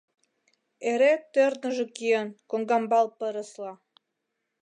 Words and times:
Эре 0.91 1.13
тӧрныжӧ 1.33 1.85
киен, 1.95 2.27
коҥгамбал 2.49 3.07
пырысла. 3.17 3.71